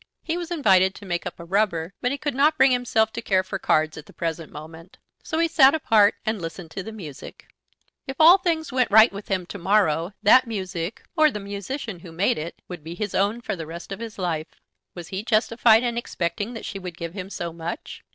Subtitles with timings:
[0.23, 3.21] He was invited to make up a rubber, but he could not bring himself to
[3.21, 4.97] care for cards at the present moment.
[5.21, 7.45] So he sat apart and listened to the music.
[8.07, 12.11] If all things went right with him to morrow that music, or the musician who
[12.11, 14.59] made it, would be his own for the rest of his life.
[14.95, 18.03] Was he justified in expecting that she would give him so much?